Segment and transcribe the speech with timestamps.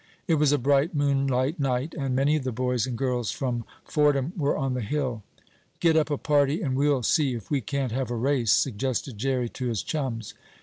[0.27, 4.33] It was a bright moonlight night, and many of the boys and girls from Fordham
[4.35, 5.21] were on the hill.
[5.79, 9.47] "Get up a party and we'll see if we can't have a race," suggested Jerry
[9.49, 10.33] to his chums.